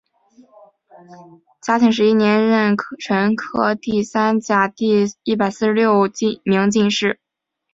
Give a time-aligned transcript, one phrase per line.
[1.61, 4.89] 嘉靖十一年壬辰科第三甲第
[5.21, 6.09] 一百四十六
[6.43, 7.19] 名进士。